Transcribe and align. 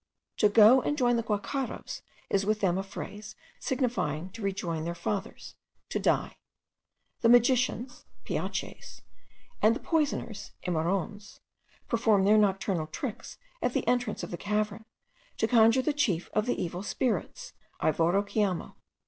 'To 0.37 0.49
go 0.49 0.81
and 0.81 0.97
join 0.97 1.15
the 1.15 1.21
guacharos,' 1.21 2.01
is 2.31 2.43
with 2.43 2.59
them 2.59 2.75
a 2.75 2.81
phrase 2.81 3.35
signifying 3.59 4.31
to 4.31 4.41
rejoin 4.41 4.83
their 4.83 4.95
fathers, 4.95 5.53
to 5.89 5.99
die. 5.99 6.37
The 7.19 7.29
magicians 7.29 8.03
(piaches) 8.25 9.03
and 9.61 9.75
the 9.75 9.79
poisoners 9.79 10.53
(imorons) 10.65 11.39
perform 11.87 12.23
their 12.25 12.39
nocturnal 12.39 12.87
tricks 12.87 13.37
at 13.61 13.73
the 13.73 13.87
entrance 13.87 14.23
of 14.23 14.31
the 14.31 14.37
cavern, 14.37 14.85
to 15.37 15.47
conjure 15.47 15.83
the 15.83 15.93
chief 15.93 16.31
of 16.33 16.47
the 16.47 16.59
evil 16.59 16.81
spirits 16.81 17.53
(ivorokiamo). 17.79 18.73